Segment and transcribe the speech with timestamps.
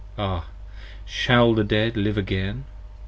[0.17, 0.47] Ah!
[1.05, 2.65] shall the Dead live again?